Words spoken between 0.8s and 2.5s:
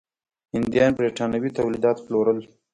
برېټانوي تولیدات پلورل.